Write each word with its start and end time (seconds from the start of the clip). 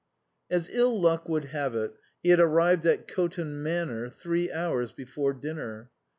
As 0.49 0.67
ill 0.69 0.99
luck 0.99 1.29
would 1.29 1.45
have 1.53 1.75
it, 1.75 1.93
he 2.23 2.29
had 2.29 2.39
arrived 2.39 2.87
at 2.87 3.07
Coton 3.07 3.61
Manor 3.61 4.09
three 4.09 4.51
hours 4.51 4.91
before 4.91 5.31
dinner. 5.31 5.91